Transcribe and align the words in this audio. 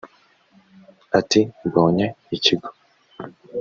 Ati 1.19 1.41
“Mbonye 1.67 2.05
ikigo 2.35 2.67